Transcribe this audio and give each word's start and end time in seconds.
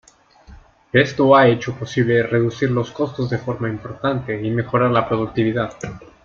Esto 0.93 1.35
ha 1.35 1.47
hecho 1.47 1.75
posible 1.75 2.23
reducir 2.23 2.71
los 2.71 2.89
costos 2.89 3.29
de 3.29 3.37
forma 3.37 3.69
importante, 3.69 4.41
y 4.43 4.49
mejorar 4.49 4.89
la 4.89 5.07
productividad. 5.07 5.73